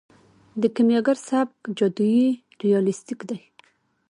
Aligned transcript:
د 0.61 0.63
کیمیاګر 0.75 1.17
سبک 1.29 1.57
جادويي 1.77 2.27
ریالستیک 2.61 3.19
دی. 3.29 3.39